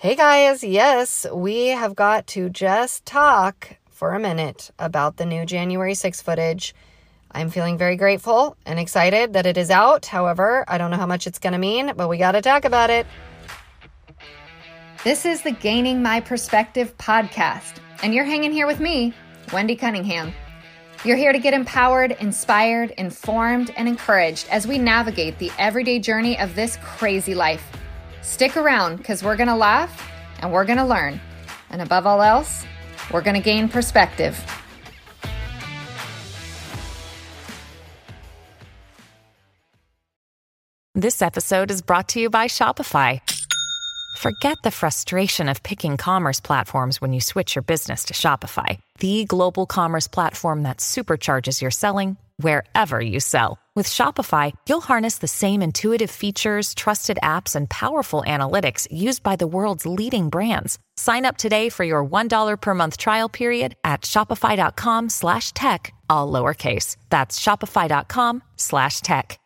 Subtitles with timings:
[0.00, 5.44] Hey guys, yes, we have got to just talk for a minute about the new
[5.44, 6.74] January 6 footage.
[7.30, 10.06] I'm feeling very grateful and excited that it is out.
[10.06, 12.64] However, I don't know how much it's going to mean, but we got to talk
[12.64, 13.06] about it.
[15.04, 19.12] This is the Gaining My Perspective podcast, and you're hanging here with me,
[19.52, 20.32] Wendy Cunningham.
[21.04, 26.38] You're here to get empowered, inspired, informed, and encouraged as we navigate the everyday journey
[26.38, 27.70] of this crazy life.
[28.22, 30.10] Stick around because we're going to laugh
[30.40, 31.20] and we're going to learn.
[31.70, 32.64] And above all else,
[33.12, 34.38] we're going to gain perspective.
[40.94, 43.20] This episode is brought to you by Shopify.
[44.18, 49.24] Forget the frustration of picking commerce platforms when you switch your business to Shopify, the
[49.24, 53.58] global commerce platform that supercharges your selling wherever you sell.
[53.76, 59.36] With Shopify, you'll harness the same intuitive features, trusted apps, and powerful analytics used by
[59.36, 60.78] the world's leading brands.
[60.96, 66.30] Sign up today for your $1 per month trial period at shopify.com slash tech, all
[66.30, 66.96] lowercase.
[67.10, 69.38] That's shopify.com slash tech.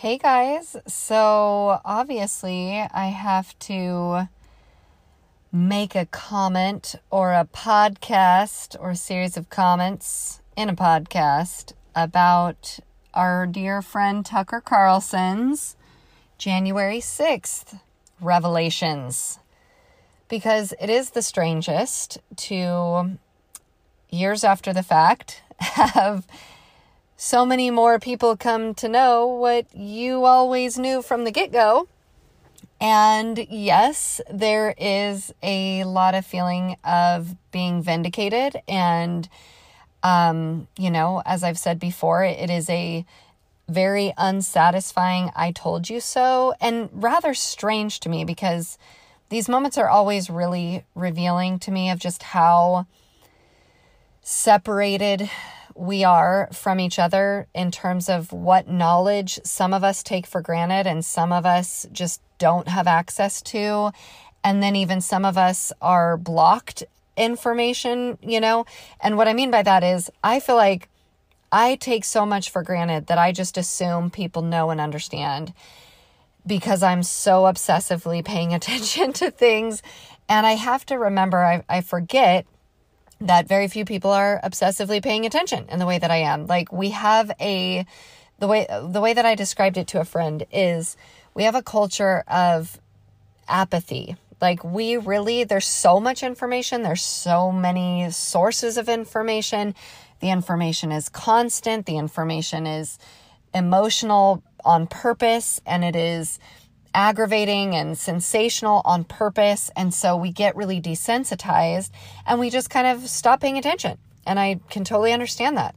[0.00, 4.30] Hey guys, so obviously I have to
[5.52, 12.78] make a comment or a podcast or a series of comments in a podcast about
[13.14, 15.76] our dear friend Tucker Carlson's
[16.38, 17.80] January 6th
[18.20, 19.38] revelations.
[20.28, 23.18] Because it is the strangest to,
[24.10, 26.26] years after the fact, have
[27.16, 31.88] so many more people come to know what you always knew from the get go.
[32.80, 38.56] And yes, there is a lot of feeling of being vindicated.
[38.66, 39.28] And,
[40.02, 43.04] um, you know, as I've said before, it is a
[43.68, 48.78] very unsatisfying I told you so and rather strange to me because
[49.28, 52.86] these moments are always really revealing to me of just how
[54.22, 55.30] separated
[55.74, 60.42] we are from each other in terms of what knowledge some of us take for
[60.42, 63.92] granted and some of us just don't have access to.
[64.42, 66.84] And then even some of us are blocked
[67.20, 68.64] information, you know?
[69.00, 70.88] And what I mean by that is, I feel like
[71.52, 75.52] I take so much for granted that I just assume people know and understand
[76.46, 79.82] because I'm so obsessively paying attention to things.
[80.28, 82.46] And I have to remember, I, I forget
[83.20, 86.46] that very few people are obsessively paying attention in the way that I am.
[86.46, 87.84] Like we have a
[88.38, 90.96] the way the way that I described it to a friend is
[91.34, 92.80] we have a culture of
[93.46, 94.16] apathy.
[94.40, 99.74] Like we really there's so much information, there's so many sources of information.
[100.20, 102.98] The information is constant, the information is
[103.54, 106.38] emotional on purpose and it is
[106.94, 109.70] aggravating and sensational on purpose.
[109.76, 111.90] And so we get really desensitized
[112.26, 113.98] and we just kind of stop paying attention.
[114.26, 115.74] And I can totally understand that.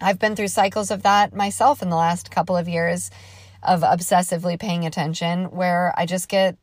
[0.00, 3.10] I've been through cycles of that myself in the last couple of years
[3.62, 6.56] of obsessively paying attention where I just get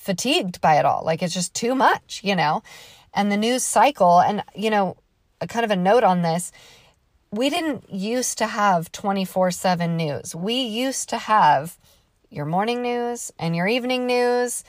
[0.00, 1.02] fatigued by it all.
[1.04, 2.62] Like it's just too much, you know?
[3.12, 4.96] And the news cycle, and, you know,
[5.40, 6.52] a kind of a note on this
[7.32, 10.34] we didn't used to have 24 7 news.
[10.34, 11.78] We used to have
[12.28, 14.64] your morning news and your evening news.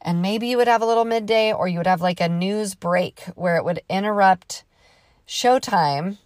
[0.00, 2.74] And maybe you would have a little midday or you would have like a news
[2.74, 4.64] break where it would interrupt
[5.26, 6.18] showtime.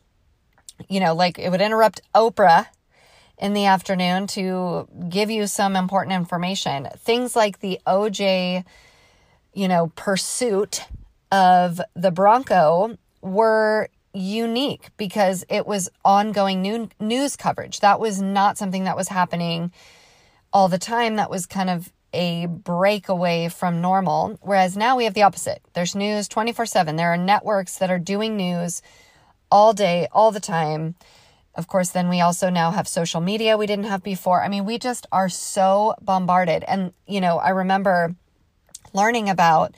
[0.88, 2.66] You know, like it would interrupt Oprah
[3.38, 6.88] in the afternoon to give you some important information.
[6.98, 8.64] Things like the OJ,
[9.52, 10.82] you know, pursuit
[11.30, 17.80] of the Bronco were unique because it was ongoing new, news coverage.
[17.80, 19.72] That was not something that was happening
[20.52, 24.38] all the time that was kind of a breakaway from normal.
[24.40, 25.62] Whereas now we have the opposite.
[25.74, 26.96] There's news 24 7.
[26.96, 28.82] There are networks that are doing news
[29.50, 30.94] all day, all the time.
[31.58, 34.44] Of course, then we also now have social media we didn't have before.
[34.44, 36.62] I mean, we just are so bombarded.
[36.62, 38.14] And, you know, I remember
[38.92, 39.74] learning about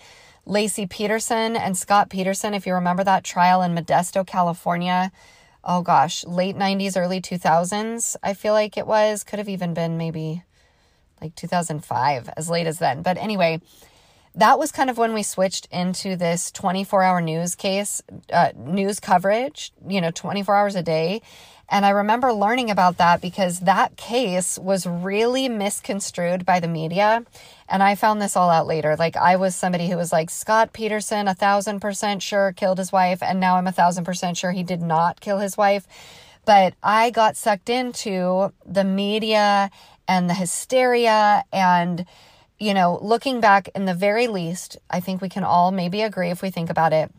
[0.47, 5.11] Laci Peterson and Scott Peterson, if you remember that trial in Modesto, California.
[5.65, 9.25] Oh gosh, late 90s, early 2000s, I feel like it was.
[9.25, 10.43] Could have even been maybe
[11.23, 13.01] like 2005, as late as then.
[13.01, 13.63] But anyway,
[14.35, 19.01] that was kind of when we switched into this 24 hour news case, uh, news
[19.01, 21.23] coverage, you know, 24 hours a day.
[21.71, 27.25] And I remember learning about that because that case was really misconstrued by the media.
[27.69, 28.97] And I found this all out later.
[28.97, 32.91] Like, I was somebody who was like, Scott Peterson, a thousand percent sure killed his
[32.91, 33.23] wife.
[33.23, 35.87] And now I'm a thousand percent sure he did not kill his wife.
[36.45, 39.71] But I got sucked into the media
[40.09, 42.05] and the hysteria and
[42.59, 46.29] you know, looking back in the very least, I think we can all maybe agree
[46.29, 47.11] if we think about it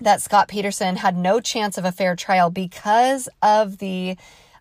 [0.00, 4.16] that Scott Peterson had no chance of a fair trial because of the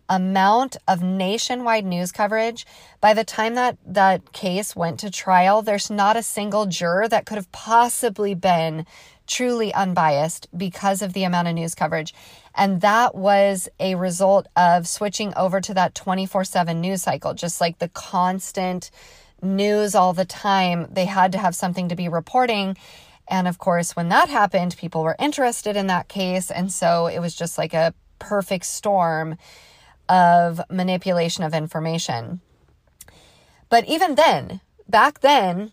[0.09, 2.65] amount of nationwide news coverage.
[2.99, 7.25] By the time that that case went to trial, there's not a single juror that
[7.25, 8.85] could have possibly been
[9.27, 12.15] truly unbiased because of the amount of news coverage.
[12.55, 17.61] And that was a result of switching over to that 24 7 news cycle, just
[17.61, 18.89] like the constant
[19.41, 20.87] news all the time.
[20.91, 22.75] They had to have something to be reporting.
[23.29, 26.49] And of course, when that happened, people were interested in that case.
[26.49, 29.37] And so it was just like a perfect storm
[30.09, 32.41] of manipulation of information.
[33.69, 35.71] But even then, back then,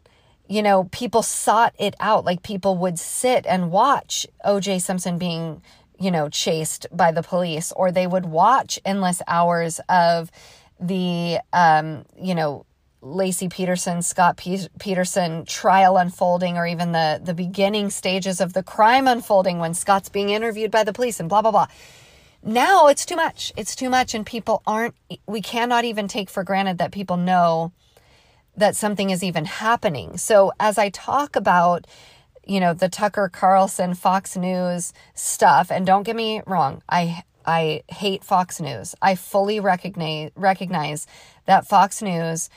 [0.49, 2.27] you know, people sought it out.
[2.27, 5.63] Like people would sit and watch OJ Simpson being,
[5.99, 10.31] you know, chased by the police, or they would watch endless hours of
[10.79, 12.66] the, um, you know,
[13.15, 18.63] Laci Peterson, Scott P- Peterson trial unfolding, or even the the beginning stages of the
[18.63, 21.67] crime unfolding when Scott's being interviewed by the police and blah blah blah.
[22.43, 23.53] Now it's too much.
[23.57, 24.95] It's too much, and people aren't.
[25.27, 27.73] We cannot even take for granted that people know
[28.57, 30.17] that something is even happening.
[30.17, 31.87] So as I talk about,
[32.45, 37.83] you know, the Tucker Carlson Fox News stuff, and don't get me wrong, I I
[37.89, 38.95] hate Fox News.
[39.01, 41.07] I fully recognize recognize
[41.47, 42.51] that Fox News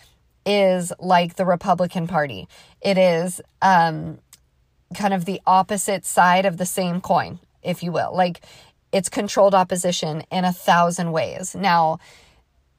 [0.45, 2.47] is like the Republican Party.
[2.81, 4.19] It is um,
[4.95, 8.15] kind of the opposite side of the same coin, if you will.
[8.15, 8.41] Like
[8.91, 11.55] it's controlled opposition in a thousand ways.
[11.55, 11.99] Now,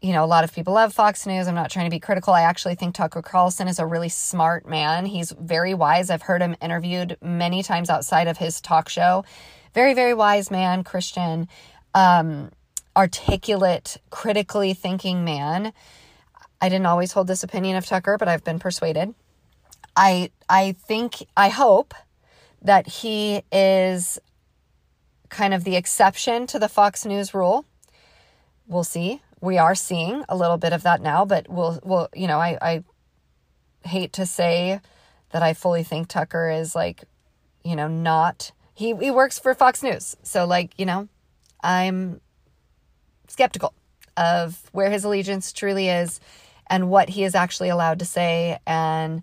[0.00, 1.46] you know, a lot of people love Fox News.
[1.46, 2.32] I'm not trying to be critical.
[2.32, 5.04] I actually think Tucker Carlson is a really smart man.
[5.04, 6.08] He's very wise.
[6.08, 9.24] I've heard him interviewed many times outside of his talk show.
[9.74, 11.48] Very, very wise man, Christian,
[11.94, 12.50] um,
[12.96, 15.72] articulate, critically thinking man.
[16.60, 19.14] I didn't always hold this opinion of Tucker, but I've been persuaded.
[19.96, 21.94] I I think I hope
[22.62, 24.18] that he is
[25.28, 27.64] kind of the exception to the Fox News rule.
[28.66, 32.26] We'll see we are seeing a little bit of that now, but we'll, we'll, you
[32.26, 32.84] know, I, I
[33.88, 34.80] hate to say
[35.30, 37.04] that I fully think Tucker is like,
[37.64, 40.16] you know, not, he, he works for Fox News.
[40.22, 41.08] So, like, you know,
[41.62, 42.20] I'm
[43.28, 43.72] skeptical
[44.16, 46.20] of where his allegiance truly is
[46.70, 48.58] and what he is actually allowed to say.
[48.66, 49.22] And,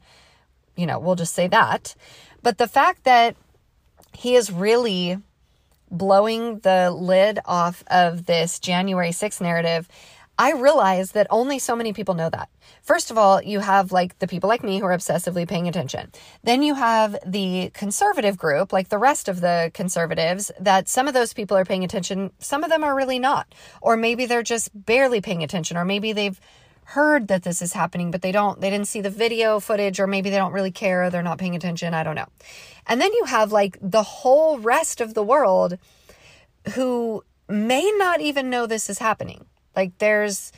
[0.75, 1.95] you know, we'll just say that.
[2.43, 3.35] But the fact that
[4.13, 5.17] he is really
[5.89, 9.87] blowing the lid off of this January 6th narrative,
[10.39, 12.49] I realize that only so many people know that.
[12.83, 16.11] First of all, you have like the people like me who are obsessively paying attention.
[16.43, 21.15] Then you have the conservative group, like the rest of the conservatives, that some of
[21.15, 23.47] those people are paying attention, some of them are really not.
[23.81, 26.39] Or maybe they're just barely paying attention, or maybe they've
[26.91, 30.07] heard that this is happening, but they don't, they didn't see the video footage, or
[30.07, 31.93] maybe they don't really care, they're not paying attention.
[31.93, 32.29] I don't know.
[32.87, 35.77] And then you have like the whole rest of the world
[36.75, 39.45] who may not even know this is happening.
[39.75, 40.53] Like there's,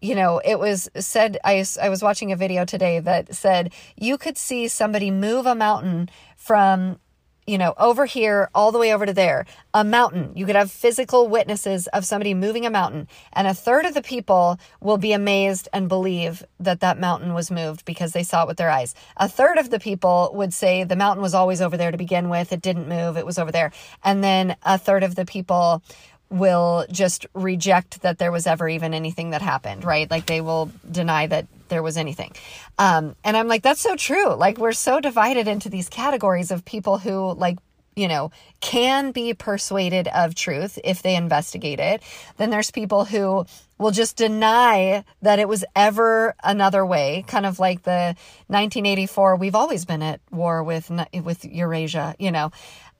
[0.00, 4.18] you know, it was said, I, I was watching a video today that said you
[4.18, 7.00] could see somebody move a mountain from
[7.46, 10.32] you know, over here, all the way over to there, a mountain.
[10.36, 14.02] You could have physical witnesses of somebody moving a mountain, and a third of the
[14.02, 18.48] people will be amazed and believe that that mountain was moved because they saw it
[18.48, 18.94] with their eyes.
[19.16, 22.28] A third of the people would say the mountain was always over there to begin
[22.28, 23.72] with, it didn't move, it was over there.
[24.04, 25.82] And then a third of the people
[26.30, 30.10] will just reject that there was ever even anything that happened, right?
[30.10, 32.32] Like they will deny that there was anything.
[32.78, 34.34] Um, and I'm like, that's so true.
[34.34, 37.58] Like we're so divided into these categories of people who like
[37.94, 42.02] you know, can be persuaded of truth if they investigate it.
[42.38, 43.44] Then there's people who
[43.78, 49.36] will just deny that it was ever another way, kind of like the 1984.
[49.36, 50.90] We've always been at war with
[51.22, 52.50] with Eurasia, you know,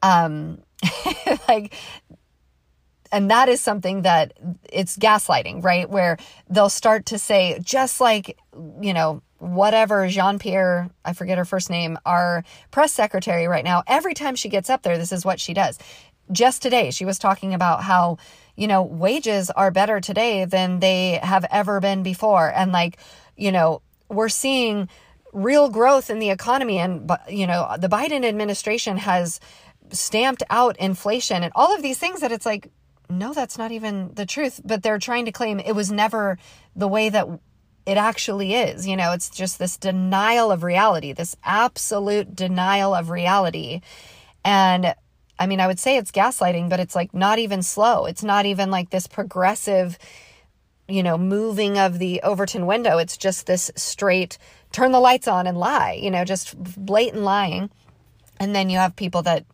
[0.02, 0.58] um,
[1.48, 1.74] like
[3.12, 4.32] and that is something that
[4.72, 5.88] it's gaslighting, right?
[5.88, 6.16] Where
[6.48, 8.38] they'll start to say, just like,
[8.80, 13.82] you know, whatever Jean Pierre, I forget her first name, our press secretary right now,
[13.86, 15.78] every time she gets up there, this is what she does.
[16.30, 18.16] Just today, she was talking about how,
[18.56, 22.50] you know, wages are better today than they have ever been before.
[22.54, 22.98] And like,
[23.36, 24.88] you know, we're seeing
[25.32, 26.78] real growth in the economy.
[26.78, 29.40] And, you know, the Biden administration has
[29.90, 32.70] stamped out inflation and all of these things that it's like,
[33.18, 34.60] no, that's not even the truth.
[34.64, 36.38] But they're trying to claim it was never
[36.74, 37.26] the way that
[37.86, 38.86] it actually is.
[38.86, 43.80] You know, it's just this denial of reality, this absolute denial of reality.
[44.44, 44.94] And
[45.38, 48.06] I mean, I would say it's gaslighting, but it's like not even slow.
[48.06, 49.98] It's not even like this progressive,
[50.88, 52.98] you know, moving of the Overton window.
[52.98, 54.38] It's just this straight
[54.70, 57.70] turn the lights on and lie, you know, just blatant lying.
[58.38, 59.44] And then you have people that,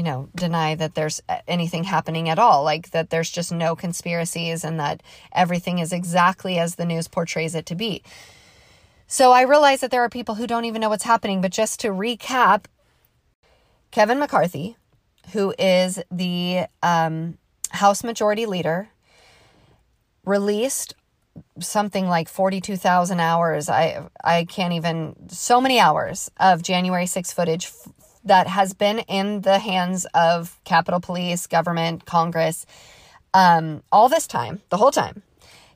[0.00, 4.64] you know, deny that there's anything happening at all, like that there's just no conspiracies
[4.64, 8.02] and that everything is exactly as the news portrays it to be.
[9.06, 11.80] So I realize that there are people who don't even know what's happening, but just
[11.80, 12.64] to recap,
[13.90, 14.78] Kevin McCarthy,
[15.34, 17.36] who is the um,
[17.70, 18.88] House Majority Leader,
[20.24, 20.94] released
[21.58, 23.68] something like 42,000 hours.
[23.68, 27.70] I I can't even so many hours of January 6 footage
[28.24, 32.66] that has been in the hands of Capitol Police, government, Congress
[33.32, 35.22] um, all this time, the whole time.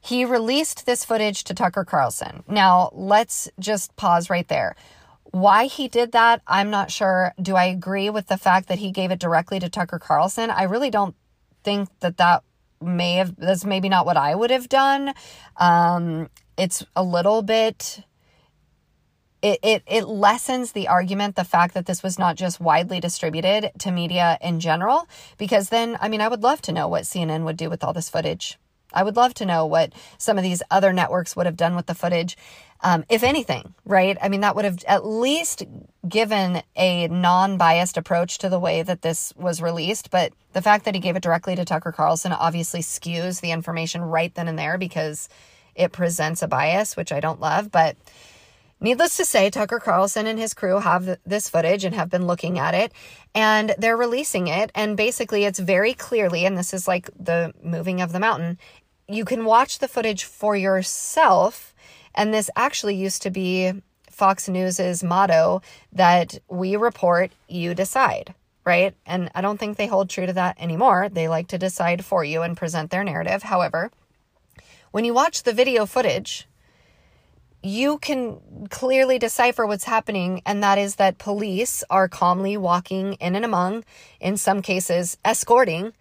[0.01, 2.43] He released this footage to Tucker Carlson.
[2.47, 4.77] Now, let's just pause right there.
[5.25, 7.33] Why he did that, I'm not sure.
[7.41, 10.51] Do I agree with the fact that he gave it directly to Tucker Carlson?
[10.51, 11.17] I really don't
[11.65, 12.45] think that that
[12.81, 15.15] may have, that's maybe not what I would have done.
[15.57, 18.05] Um, it's a little bit
[19.45, 23.71] it, it it lessens the argument the fact that this was not just widely distributed
[23.79, 27.45] to media in general because then i mean i would love to know what cnn
[27.45, 28.59] would do with all this footage
[28.95, 31.87] I would love to know what some of these other networks would have done with
[31.87, 32.37] the footage,
[32.81, 34.17] um, if anything, right?
[34.23, 35.65] I mean, that would have at least
[36.09, 40.11] given a non biased approach to the way that this was released.
[40.11, 44.01] But the fact that he gave it directly to Tucker Carlson obviously skews the information
[44.03, 45.29] right then and there because
[45.75, 47.73] it presents a bias, which I don't love.
[47.73, 47.97] But
[48.85, 52.59] Needless to say, Tucker Carlson and his crew have this footage and have been looking
[52.59, 52.93] at it
[53.35, 54.71] and they're releasing it.
[54.75, 58.59] And basically, it's very clearly, and this is like the moving of the mountain,
[59.09, 61.75] you can watch the footage for yourself.
[62.15, 63.73] And this actually used to be
[64.11, 68.35] Fox News's motto that we report, you decide,
[68.67, 68.95] right?
[69.07, 71.09] And I don't think they hold true to that anymore.
[71.09, 73.45] They like to decide for you and present their narrative.
[73.45, 73.91] However,
[74.91, 76.47] when you watch the video footage,
[77.65, 83.35] you can clearly decipher what's happening, and that is that police are calmly walking in
[83.35, 83.85] and among,
[84.21, 85.95] in some cases, escorting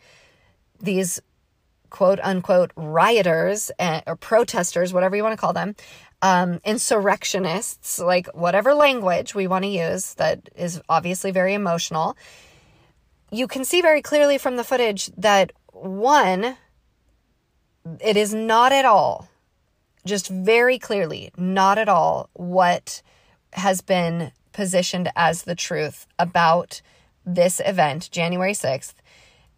[0.81, 1.21] these
[1.89, 5.75] quote unquote rioters uh, or protesters, whatever you want to call them,
[6.21, 12.17] um, insurrectionists, like whatever language we want to use that is obviously very emotional.
[13.31, 16.57] You can see very clearly from the footage that one,
[18.01, 19.29] it is not at all,
[20.05, 23.01] just very clearly, not at all what
[23.53, 26.81] has been positioned as the truth about
[27.25, 28.93] this event, January 6th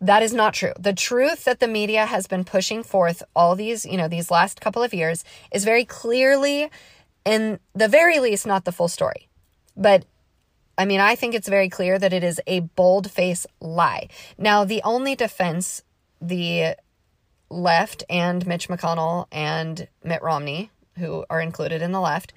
[0.01, 0.73] that is not true.
[0.79, 4.61] The truth that the media has been pushing forth all these, you know, these last
[4.61, 6.69] couple of years is very clearly,
[7.23, 9.27] in the very least, not the full story.
[9.75, 10.05] But
[10.77, 14.09] I mean, I think it's very clear that it is a bold face lie.
[14.37, 15.81] Now, the only defense
[16.21, 16.75] the
[17.49, 22.33] left and Mitch McConnell and Mitt Romney, who are included in the left,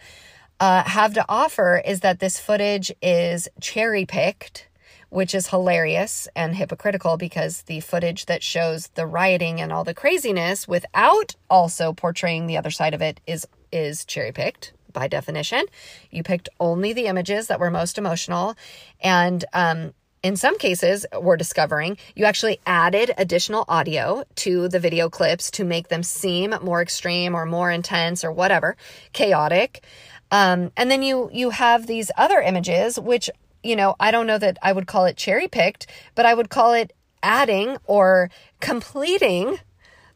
[0.61, 4.69] uh, have to offer is that this footage is cherry picked
[5.11, 9.95] which is hilarious and hypocritical because the footage that shows the rioting and all the
[9.95, 15.65] craziness without also portraying the other side of it is is cherry picked by definition.
[16.11, 18.55] You picked only the images that were most emotional
[19.01, 25.09] and um in some cases, we're discovering you actually added additional audio to the video
[25.09, 28.77] clips to make them seem more extreme or more intense or whatever,
[29.13, 29.85] chaotic.
[30.31, 33.31] Um, and then you you have these other images which
[33.63, 36.49] you know, I don't know that I would call it cherry picked, but I would
[36.49, 39.59] call it adding or completing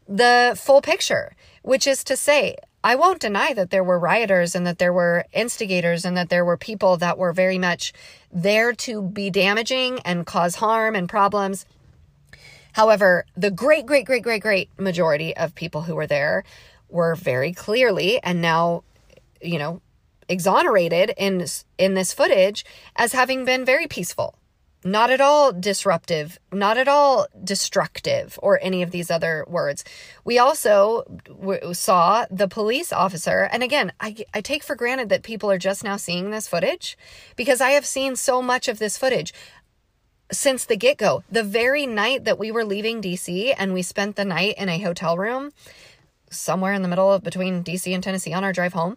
[0.09, 4.67] the full picture, which is to say, I won't deny that there were rioters and
[4.67, 7.93] that there were instigators and that there were people that were very much
[8.33, 11.65] there to be damaging and cause harm and problems.
[12.73, 16.43] However, the great, great, great, great, great majority of people who were there
[16.89, 18.83] were very clearly and now,
[19.41, 19.81] you know,
[20.29, 21.45] exonerated in
[21.79, 22.65] in this footage
[22.97, 24.35] as having been very peaceful
[24.85, 29.85] not at all disruptive, not at all destructive, or any of these other words.
[30.25, 35.23] We also w- saw the police officer, and again, I, I take for granted that
[35.23, 36.97] people are just now seeing this footage
[37.37, 39.33] because I have seen so much of this footage
[40.33, 41.23] since the get go.
[41.31, 44.79] The very night that we were leaving DC and we spent the night in a
[44.79, 45.53] hotel room
[46.31, 48.97] somewhere in the middle of between DC and Tennessee on our drive home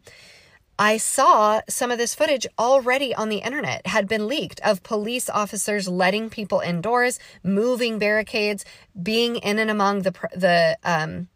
[0.78, 5.30] I saw some of this footage already on the internet, had been leaked of police
[5.30, 8.66] officers letting people indoors, moving barricades,
[9.02, 11.28] being in and among the the um,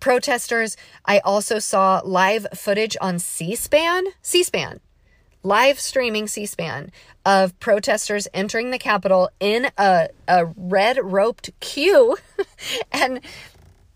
[0.00, 0.76] protesters.
[1.04, 4.80] I also saw live footage on C-SPAN, C-SPAN,
[5.42, 6.90] live streaming C-SPAN
[7.24, 12.16] of protesters entering the Capitol in a, a red roped queue
[12.92, 13.20] and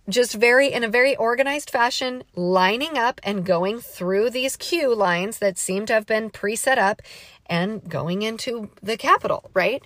[0.09, 5.39] just very in a very organized fashion lining up and going through these queue lines
[5.39, 7.01] that seem to have been pre-set up
[7.47, 9.83] and going into the capitol right?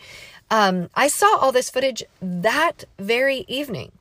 [0.51, 3.93] Um, i saw all this footage that very evening.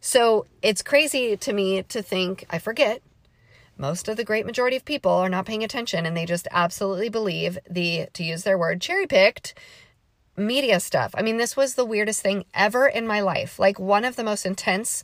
[0.00, 3.02] So it's crazy to me to think i forget
[3.78, 7.08] most of the great majority of people are not paying attention and they just absolutely
[7.08, 9.54] believe the to use their word cherry picked
[10.36, 11.14] media stuff.
[11.16, 13.58] I mean this was the weirdest thing ever in my life.
[13.58, 15.02] Like one of the most intense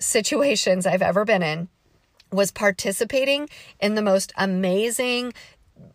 [0.00, 1.68] situations I've ever been in
[2.32, 3.48] was participating
[3.80, 5.32] in the most amazing,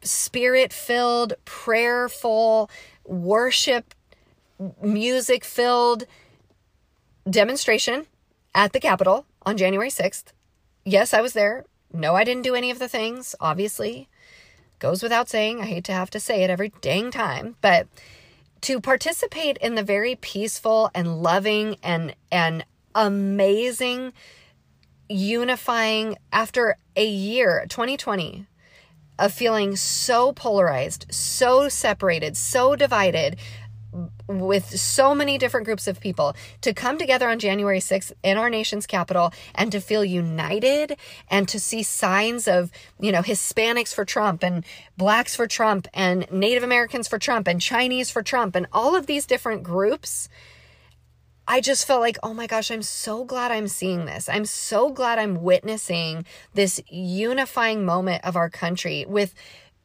[0.02, 2.70] spirit filled, prayerful,
[3.06, 3.94] worship,
[4.82, 6.06] music filled
[7.30, 8.06] demonstration
[8.54, 10.26] at the Capitol on January 6th.
[10.86, 11.66] Yes, I was there.
[11.92, 14.10] No, I didn't do any of the things, obviously.
[14.80, 15.62] Goes without saying.
[15.62, 17.88] I hate to have to say it every dang time, but
[18.62, 24.14] to participate in the very peaceful and loving and and amazing,
[25.08, 28.48] unifying after a year, 2020,
[29.20, 33.38] of feeling so polarized, so separated, so divided
[34.28, 38.50] with so many different groups of people to come together on January 6th in our
[38.50, 40.98] nation's capital and to feel united
[41.30, 44.66] and to see signs of, you know, Hispanics for Trump and
[44.98, 49.06] blacks for Trump and Native Americans for Trump and Chinese for Trump and all of
[49.06, 50.28] these different groups
[51.48, 54.28] I just felt like, oh my gosh, I'm so glad I'm seeing this.
[54.28, 59.34] I'm so glad I'm witnessing this unifying moment of our country with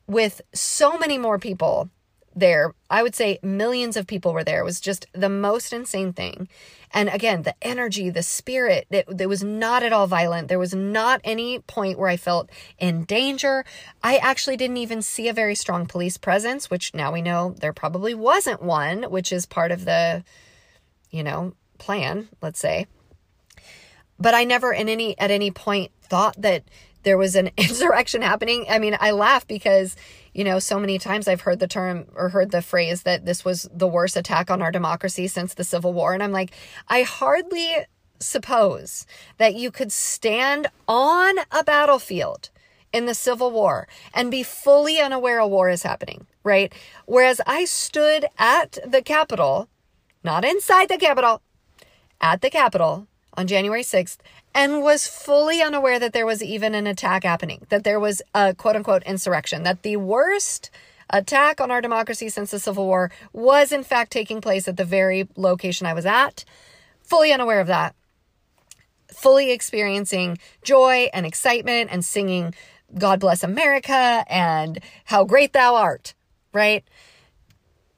[0.07, 1.89] with so many more people
[2.35, 2.75] there.
[2.89, 4.61] I would say millions of people were there.
[4.61, 6.49] It was just the most insane thing.
[6.93, 10.49] And again, the energy, the spirit, it, it was not at all violent.
[10.49, 13.65] There was not any point where I felt in danger.
[14.03, 17.73] I actually didn't even see a very strong police presence, which now we know there
[17.73, 20.25] probably wasn't one, which is part of the
[21.11, 22.87] you know, plan, let's say.
[24.19, 26.65] But I never in any at any point thought that
[27.03, 28.67] there was an insurrection happening.
[28.69, 29.97] I mean, I laugh because,
[30.35, 33.45] you know, so many times I've heard the term or heard the phrase that this
[33.45, 36.13] was the worst attack on our democracy since the Civil War.
[36.13, 36.53] And I'm like,
[36.89, 37.69] I hardly
[38.19, 39.07] suppose
[39.39, 42.51] that you could stand on a battlefield
[42.93, 46.73] in the Civil War and be fully unaware a war is happening, right?
[47.07, 49.69] Whereas I stood at the Capitol
[50.23, 51.41] not inside the Capitol,
[52.21, 54.19] at the Capitol on January 6th,
[54.55, 58.55] and was fully unaware that there was even an attack happening, that there was a
[58.55, 60.71] quote unquote insurrection, that the worst
[61.09, 64.85] attack on our democracy since the Civil War was in fact taking place at the
[64.85, 66.45] very location I was at,
[67.03, 67.95] fully unaware of that,
[69.13, 72.55] fully experiencing joy and excitement and singing
[72.97, 76.15] God Bless America and How Great Thou Art,
[76.53, 76.85] right?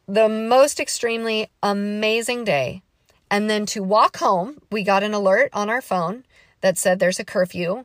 [0.07, 2.83] The most extremely amazing day.
[3.31, 6.25] And then to walk home, we got an alert on our phone
[6.61, 7.85] that said there's a curfew.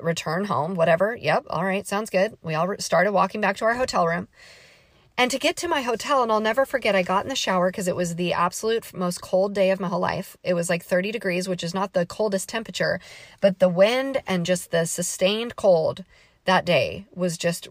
[0.00, 1.16] Return home, whatever.
[1.16, 2.38] Yep, all right, sounds good.
[2.42, 4.28] We all started walking back to our hotel room.
[5.18, 7.70] And to get to my hotel, and I'll never forget, I got in the shower
[7.70, 10.36] because it was the absolute most cold day of my whole life.
[10.42, 13.00] It was like 30 degrees, which is not the coldest temperature,
[13.40, 16.04] but the wind and just the sustained cold
[16.44, 17.68] that day was just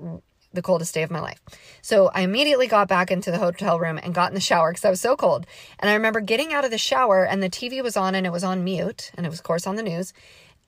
[0.53, 1.39] the coldest day of my life.
[1.81, 4.85] So I immediately got back into the hotel room and got in the shower because
[4.85, 5.45] I was so cold.
[5.79, 8.31] And I remember getting out of the shower and the TV was on and it
[8.31, 10.13] was on mute and it was, of course, on the news.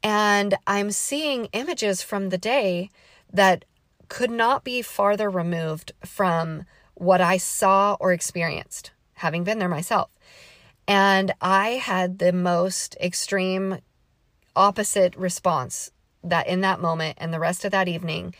[0.02, 2.90] And I'm seeing images from the day
[3.32, 3.66] that
[4.10, 6.66] could not be farther removed from
[6.96, 10.10] what I saw or experienced, having been there myself.
[10.88, 13.80] And I had the most extreme
[14.56, 15.92] opposite response
[16.24, 18.34] that in that moment and the rest of that evening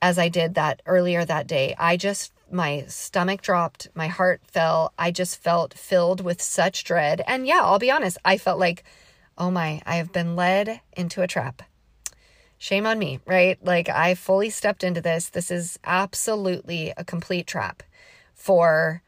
[0.00, 1.74] as I did that earlier that day.
[1.78, 4.92] I just, my stomach dropped, my heart fell.
[4.98, 7.22] I just felt filled with such dread.
[7.26, 8.84] And yeah, I'll be honest, I felt like,
[9.36, 11.62] oh my, I have been led into a trap.
[12.58, 13.62] Shame on me, right?
[13.64, 15.28] Like I fully stepped into this.
[15.28, 17.82] This is absolutely a complete trap
[18.34, 19.02] for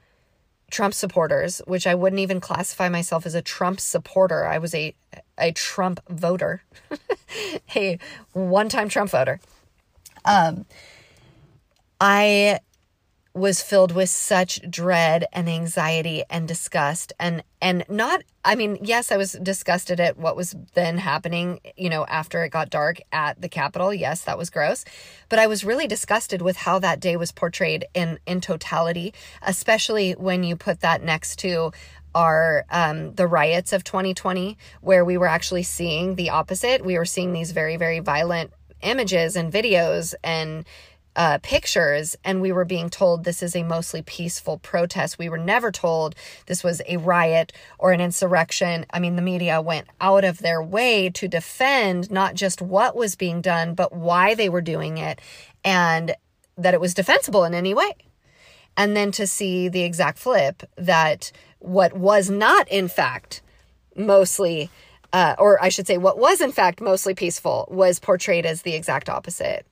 [0.71, 4.47] Trump supporters, which I wouldn't even classify myself as a Trump supporter.
[4.47, 4.95] I was a
[5.37, 6.63] a Trump voter,
[7.77, 7.99] a
[8.33, 9.41] one-time Trump voter.
[10.25, 10.67] Um,
[12.01, 12.61] I
[13.33, 19.13] was filled with such dread and anxiety and disgust and and not I mean yes
[19.13, 23.41] I was disgusted at what was then happening you know after it got dark at
[23.41, 23.95] the capitol.
[23.95, 24.85] Yes that was gross.
[25.29, 30.13] But I was really disgusted with how that day was portrayed in in totality especially
[30.13, 31.71] when you put that next to
[32.17, 36.85] our um, the riots of 2020 where we were actually seeing the opposite.
[36.85, 38.53] We were seeing these very very violent
[38.83, 40.65] images and videos and
[41.17, 45.19] uh, pictures and we were being told this is a mostly peaceful protest.
[45.19, 46.15] We were never told
[46.47, 48.87] this was a riot or an insurrection.
[48.91, 53.17] I mean, the media went out of their way to defend not just what was
[53.17, 55.21] being done, but why they were doing it
[55.65, 56.15] and
[56.57, 57.93] that it was defensible in any way.
[58.77, 63.43] And then to see the exact flip that what was not, in fact,
[63.97, 64.71] mostly,
[65.13, 68.75] uh, or I should say, what was in fact mostly peaceful was portrayed as the
[68.75, 69.67] exact opposite.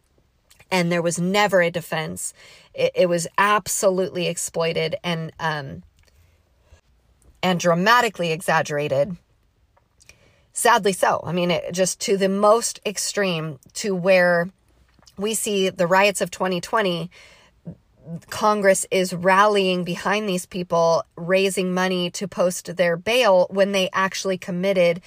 [0.70, 2.34] And there was never a defense.
[2.74, 5.82] It, it was absolutely exploited and um,
[7.42, 9.16] and dramatically exaggerated.
[10.52, 11.22] Sadly, so.
[11.24, 14.50] I mean, it, just to the most extreme, to where
[15.16, 17.10] we see the riots of 2020
[18.30, 24.38] Congress is rallying behind these people, raising money to post their bail when they actually
[24.38, 25.02] committed,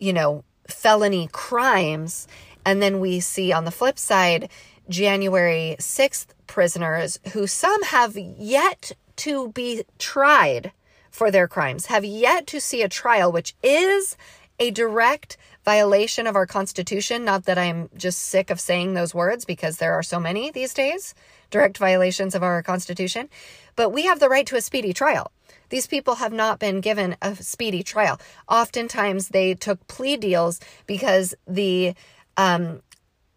[0.00, 2.26] you know, felony crimes.
[2.64, 4.50] And then we see on the flip side,
[4.88, 10.72] January 6th prisoners who some have yet to be tried
[11.10, 14.16] for their crimes, have yet to see a trial, which is
[14.58, 17.24] a direct violation of our Constitution.
[17.24, 20.74] Not that I'm just sick of saying those words because there are so many these
[20.74, 21.14] days
[21.50, 23.28] direct violations of our Constitution,
[23.76, 25.32] but we have the right to a speedy trial.
[25.70, 28.20] These people have not been given a speedy trial.
[28.48, 31.94] Oftentimes, they took plea deals because the
[32.36, 32.82] um,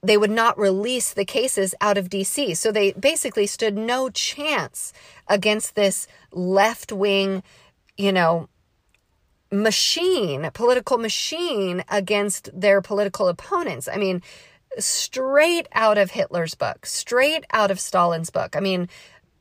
[0.03, 2.57] they would not release the cases out of DC.
[2.57, 4.91] So they basically stood no chance
[5.29, 7.41] against this left wing,
[7.95, 8.49] you know,
[9.49, 13.87] machine, political machine against their political opponents.
[13.87, 14.21] I mean,
[14.79, 18.55] straight out of Hitler's book, straight out of Stalin's book.
[18.55, 18.89] I mean,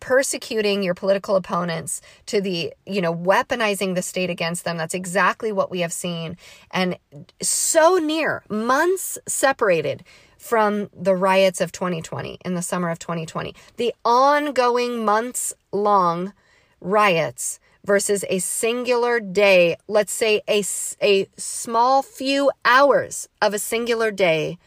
[0.03, 4.77] persecuting your political opponents to the, you know, weaponizing the state against them.
[4.77, 6.37] That's exactly what we have seen.
[6.73, 6.99] And
[7.41, 10.03] so near, months separated
[10.37, 13.55] from the riots of 2020 in the summer of 2020.
[13.77, 16.33] The ongoing months long
[16.81, 20.65] riots versus a singular day, let's say a,
[21.01, 24.59] a small few hours of a singular day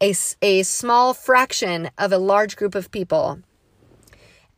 [0.00, 3.40] a, a small fraction of a large group of people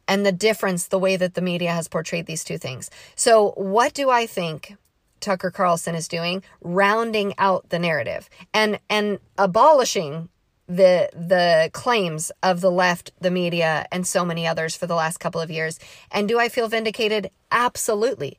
[0.06, 2.90] and the difference the way that the media has portrayed these two things.
[3.14, 4.76] So, what do I think
[5.20, 6.42] Tucker Carlson is doing?
[6.62, 10.30] Rounding out the narrative and and abolishing
[10.66, 15.18] the the claims of the left, the media, and so many others for the last
[15.18, 15.78] couple of years.
[16.10, 17.30] And do I feel vindicated?
[17.50, 18.38] Absolutely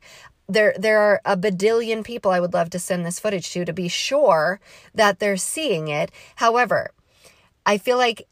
[0.50, 3.72] there there are a badillion people I would love to send this footage to to
[3.72, 4.60] be sure
[4.94, 6.10] that they're seeing it.
[6.36, 6.90] However,
[7.64, 8.26] I feel like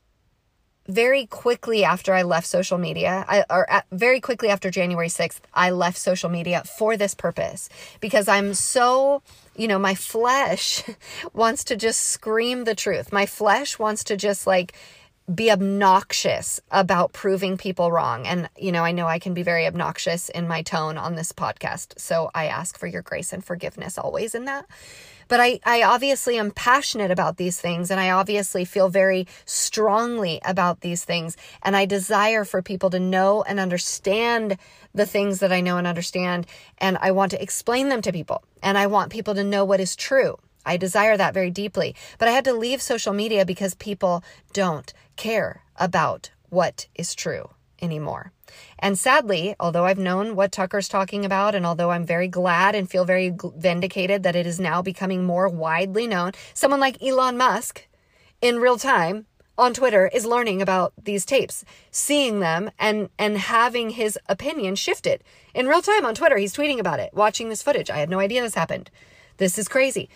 [0.88, 5.40] very quickly after I left social media, I, or at, very quickly after January 6th,
[5.52, 7.68] I left social media for this purpose
[8.00, 9.22] because I'm so,
[9.54, 10.82] you know, my flesh
[11.34, 13.12] wants to just scream the truth.
[13.12, 14.72] My flesh wants to just like
[15.32, 18.26] be obnoxious about proving people wrong.
[18.26, 21.32] And, you know, I know I can be very obnoxious in my tone on this
[21.32, 21.98] podcast.
[21.98, 24.66] So I ask for your grace and forgiveness always in that.
[25.28, 30.40] But I, I obviously am passionate about these things and I obviously feel very strongly
[30.42, 31.36] about these things.
[31.62, 34.56] And I desire for people to know and understand
[34.94, 36.46] the things that I know and understand.
[36.78, 38.42] And I want to explain them to people.
[38.62, 40.38] And I want people to know what is true.
[40.68, 41.96] I desire that very deeply.
[42.18, 47.50] But I had to leave social media because people don't care about what is true
[47.80, 48.32] anymore.
[48.78, 52.90] And sadly, although I've known what Tucker's talking about, and although I'm very glad and
[52.90, 57.86] feel very vindicated that it is now becoming more widely known, someone like Elon Musk
[58.40, 59.26] in real time
[59.56, 65.24] on Twitter is learning about these tapes, seeing them and and having his opinion shifted.
[65.54, 67.90] In real time on Twitter, he's tweeting about it, watching this footage.
[67.90, 68.90] I had no idea this happened.
[69.38, 70.08] This is crazy.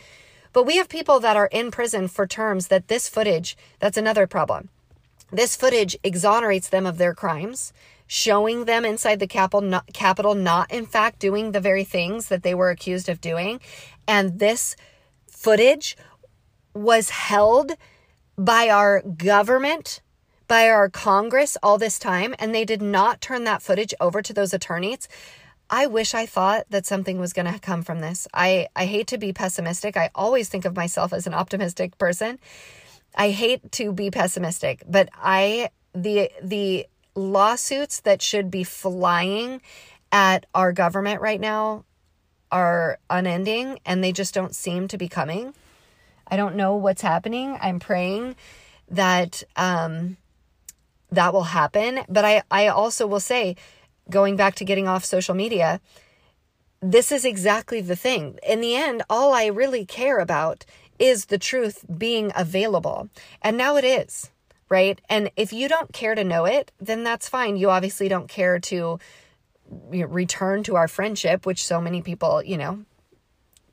[0.52, 4.26] But we have people that are in prison for terms that this footage, that's another
[4.26, 4.68] problem.
[5.30, 7.72] This footage exonerates them of their crimes,
[8.06, 12.42] showing them inside the capital not, Capitol not in fact doing the very things that
[12.42, 13.60] they were accused of doing.
[14.06, 14.76] And this
[15.26, 15.96] footage
[16.74, 17.72] was held
[18.36, 20.02] by our government,
[20.48, 24.34] by our Congress all this time, and they did not turn that footage over to
[24.34, 25.08] those attorneys.
[25.72, 28.28] I wish I thought that something was going to come from this.
[28.34, 29.96] I, I hate to be pessimistic.
[29.96, 32.38] I always think of myself as an optimistic person.
[33.16, 39.60] I hate to be pessimistic, but I the the lawsuits that should be flying
[40.10, 41.84] at our government right now
[42.50, 45.54] are unending and they just don't seem to be coming.
[46.26, 47.58] I don't know what's happening.
[47.60, 48.36] I'm praying
[48.90, 50.18] that um
[51.10, 53.56] that will happen, but I I also will say
[54.12, 55.80] going back to getting off social media,
[56.80, 58.38] this is exactly the thing.
[58.46, 60.64] In the end, all I really care about
[60.98, 63.08] is the truth being available.
[63.42, 64.30] And now it is.
[64.72, 64.98] right?
[65.10, 67.58] And if you don't care to know it, then that's fine.
[67.58, 68.98] You obviously don't care to
[69.68, 72.84] return to our friendship, which so many people, you know,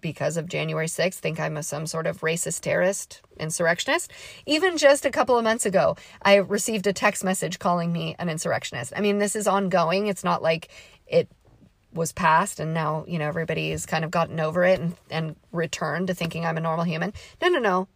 [0.02, 4.12] because of January 6th, think I'm a, some sort of racist terrorist insurrectionist.
[4.46, 8.30] Even just a couple of months ago, I received a text message calling me an
[8.30, 8.94] insurrectionist.
[8.96, 10.08] I mean, this is ongoing.
[10.08, 10.70] It's not like
[11.08, 11.30] it
[11.94, 16.08] was passed and now, you know, everybody's kind of gotten over it and, and returned
[16.08, 17.14] to thinking I'm a normal human.
[17.42, 17.88] No, no, no.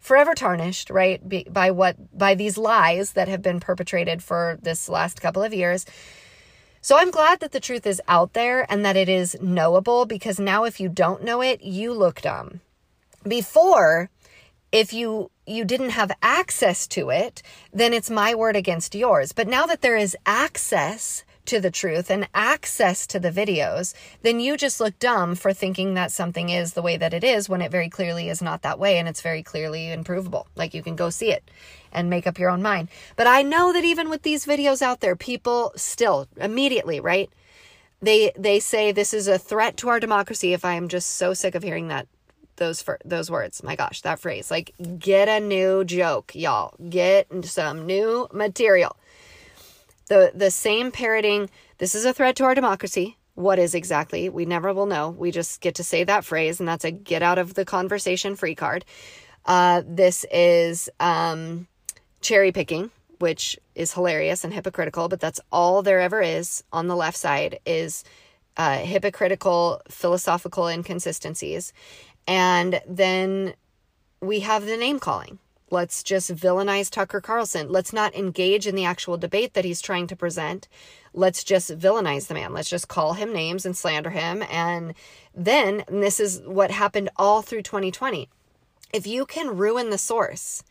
[0.00, 1.20] Forever tarnished, right?
[1.52, 5.86] By what, by these lies that have been perpetrated for this last couple of years.
[6.84, 10.40] So I'm glad that the truth is out there and that it is knowable because
[10.40, 12.60] now if you don't know it, you look dumb.
[13.22, 14.10] Before,
[14.72, 17.40] if you you didn't have access to it,
[17.72, 19.30] then it's my word against yours.
[19.30, 24.40] But now that there is access to the truth and access to the videos, then
[24.40, 27.62] you just look dumb for thinking that something is the way that it is when
[27.62, 30.48] it very clearly is not that way and it's very clearly improvable.
[30.56, 31.48] Like you can go see it
[31.92, 32.88] and make up your own mind.
[33.16, 37.30] But I know that even with these videos out there, people still immediately, right?
[38.00, 40.52] They they say this is a threat to our democracy.
[40.52, 42.08] If I am just so sick of hearing that
[42.56, 43.62] those for those words.
[43.62, 44.50] My gosh, that phrase.
[44.50, 46.74] Like get a new joke, y'all.
[46.88, 48.96] Get some new material.
[50.08, 53.16] The the same parroting, this is a threat to our democracy.
[53.34, 54.28] What is exactly?
[54.28, 55.10] We never will know.
[55.10, 58.36] We just get to say that phrase and that's a get out of the conversation
[58.36, 58.84] free card.
[59.44, 61.66] Uh, this is um,
[62.22, 66.96] cherry picking, which is hilarious and hypocritical, but that's all there ever is on the
[66.96, 68.04] left side is
[68.56, 71.72] uh, hypocritical philosophical inconsistencies.
[72.26, 73.54] And then
[74.20, 75.38] we have the name calling.
[75.70, 77.70] Let's just villainize Tucker Carlson.
[77.70, 80.68] Let's not engage in the actual debate that he's trying to present.
[81.14, 82.52] Let's just villainize the man.
[82.52, 84.42] Let's just call him names and slander him.
[84.50, 84.92] And
[85.34, 88.28] then, and this is what happened all through 2020.
[88.92, 90.62] If you can ruin the source,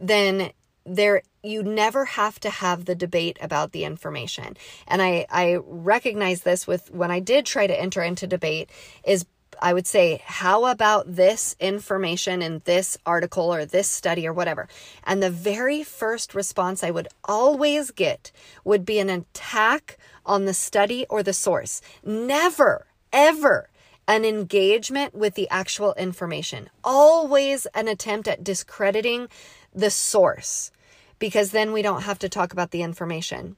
[0.00, 0.52] then
[0.88, 6.42] there you never have to have the debate about the information and i i recognize
[6.42, 8.70] this with when i did try to enter into debate
[9.04, 9.26] is
[9.60, 14.68] I would say, how about this information in this article or this study or whatever?
[15.04, 18.30] And the very first response I would always get
[18.64, 21.80] would be an attack on the study or the source.
[22.04, 23.68] Never, ever
[24.06, 26.70] an engagement with the actual information.
[26.84, 29.28] Always an attempt at discrediting
[29.74, 30.70] the source
[31.18, 33.56] because then we don't have to talk about the information.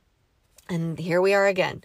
[0.69, 1.83] And here we are again.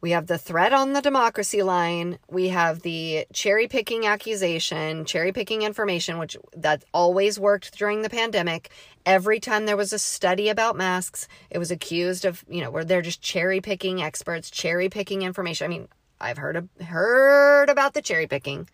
[0.00, 2.18] We have the threat on the democracy line.
[2.30, 8.08] We have the cherry picking accusation, cherry picking information, which that always worked during the
[8.08, 8.70] pandemic.
[9.04, 12.84] Every time there was a study about masks, it was accused of, you know, where
[12.84, 15.66] they're just cherry picking experts, cherry picking information.
[15.66, 15.88] I mean,
[16.18, 18.68] I've heard of, heard about the cherry picking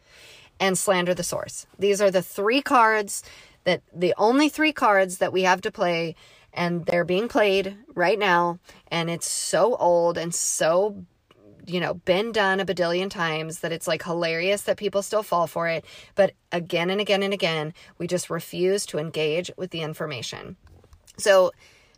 [0.61, 1.66] and slander the source.
[1.77, 3.25] These are the three cards
[3.66, 6.14] that the only three cards that we have to play
[6.55, 11.05] and they're being played right now and it's so old and so
[11.66, 15.46] you know been done a badillion times that it's like hilarious that people still fall
[15.46, 15.85] for it.
[16.14, 20.57] But again and again and again we just refuse to engage with the information.
[21.18, 21.50] So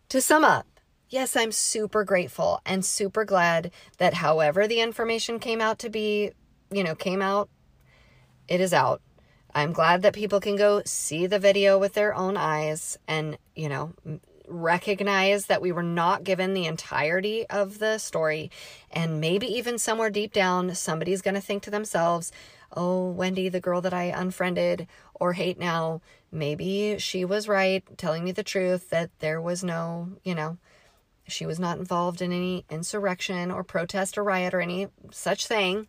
[0.09, 0.67] to sum up
[1.11, 6.31] yes i'm super grateful and super glad that however the information came out to be
[6.71, 7.49] you know came out
[8.49, 9.03] it is out
[9.59, 13.69] I'm glad that people can go see the video with their own eyes and, you
[13.69, 13.93] know,
[14.47, 18.53] recognize that we were not given the entirety of the story.
[18.93, 22.31] And maybe even somewhere deep down, somebody's going to think to themselves,
[22.77, 28.23] oh, Wendy, the girl that I unfriended or hate now, maybe she was right telling
[28.23, 30.57] me the truth that there was no, you know,
[31.27, 35.89] she was not involved in any insurrection or protest or riot or any such thing.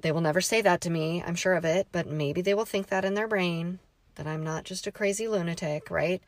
[0.00, 2.64] They will never say that to me, I'm sure of it, but maybe they will
[2.64, 3.78] think that in their brain
[4.14, 6.22] that I'm not just a crazy lunatic, right?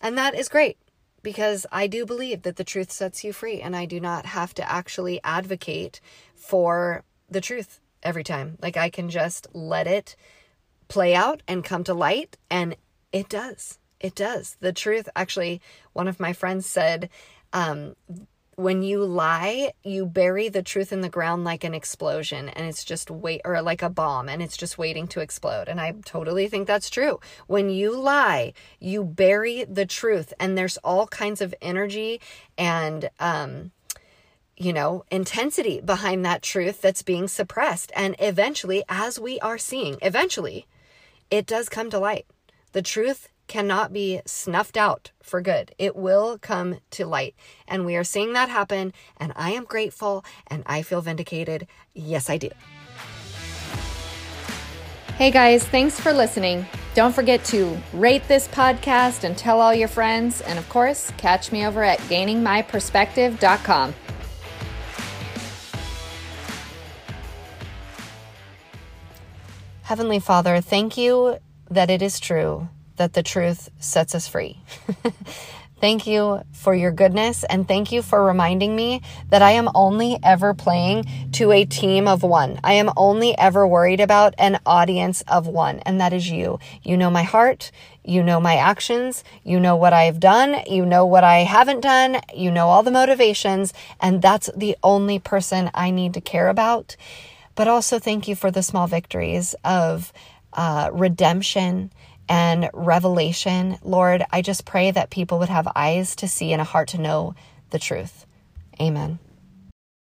[0.00, 0.78] And that is great
[1.22, 4.54] because I do believe that the truth sets you free and I do not have
[4.54, 6.00] to actually advocate
[6.34, 8.58] for the truth every time.
[8.60, 10.16] Like I can just let it
[10.88, 12.76] play out and come to light and
[13.12, 13.78] it does.
[14.00, 14.56] It does.
[14.60, 15.60] The truth actually
[15.92, 17.08] one of my friends said
[17.52, 17.94] um,
[18.56, 22.84] when you lie, you bury the truth in the ground like an explosion and it's
[22.84, 25.68] just wait or like a bomb and it's just waiting to explode.
[25.68, 27.18] And I totally think that's true.
[27.46, 32.20] When you lie, you bury the truth and there's all kinds of energy
[32.58, 33.72] and um
[34.54, 37.90] you know, intensity behind that truth that's being suppressed.
[37.96, 40.66] And eventually, as we are seeing, eventually,
[41.30, 42.26] it does come to light.
[42.72, 45.74] The truth cannot be snuffed out for good.
[45.76, 47.34] It will come to light.
[47.68, 48.94] And we are seeing that happen.
[49.18, 51.66] And I am grateful and I feel vindicated.
[51.92, 52.48] Yes, I do.
[55.18, 56.64] Hey guys, thanks for listening.
[56.94, 60.40] Don't forget to rate this podcast and tell all your friends.
[60.40, 63.94] And of course, catch me over at gainingmyperspective.com.
[69.82, 71.36] Heavenly Father, thank you
[71.70, 74.60] that it is true that the truth sets us free.
[75.82, 80.16] Thank you for your goodness and thank you for reminding me that I am only
[80.22, 82.60] ever playing to a team of one.
[82.62, 86.60] I am only ever worried about an audience of one, and that is you.
[86.84, 87.72] You know my heart.
[88.04, 89.24] You know my actions.
[89.42, 90.62] You know what I've done.
[90.68, 92.20] You know what I haven't done.
[92.32, 96.94] You know all the motivations, and that's the only person I need to care about.
[97.56, 100.12] But also, thank you for the small victories of
[100.52, 101.90] uh, redemption
[102.28, 103.78] and revelation.
[103.82, 107.00] Lord, I just pray that people would have eyes to see and a heart to
[107.00, 107.34] know
[107.70, 108.26] the truth.
[108.80, 109.18] Amen.